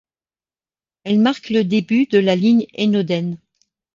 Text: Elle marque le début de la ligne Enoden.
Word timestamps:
Elle 1.03 1.19
marque 1.19 1.51
le 1.51 1.63
début 1.63 2.07
de 2.07 2.17
la 2.17 2.35
ligne 2.35 2.65
Enoden. 2.75 3.37